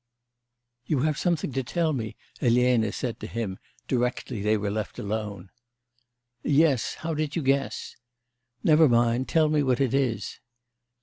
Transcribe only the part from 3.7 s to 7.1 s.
directly they were left alone. 'Yes,